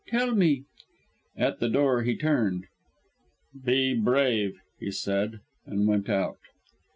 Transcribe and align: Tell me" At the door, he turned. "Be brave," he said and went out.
Tell 0.07 0.31
me" 0.33 0.63
At 1.37 1.59
the 1.59 1.69
door, 1.69 2.01
he 2.01 2.17
turned. 2.17 2.65
"Be 3.63 3.93
brave," 3.93 4.59
he 4.79 4.89
said 4.89 5.41
and 5.67 5.87
went 5.87 6.09
out. 6.09 6.39